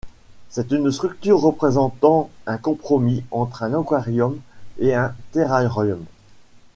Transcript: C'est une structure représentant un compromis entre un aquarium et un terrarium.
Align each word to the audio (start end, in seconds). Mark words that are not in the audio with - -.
C'est 0.49 0.71
une 0.71 0.91
structure 0.91 1.39
représentant 1.39 2.31
un 2.47 2.57
compromis 2.57 3.23
entre 3.29 3.61
un 3.61 3.79
aquarium 3.79 4.39
et 4.79 4.95
un 4.95 5.13
terrarium. 5.31 6.03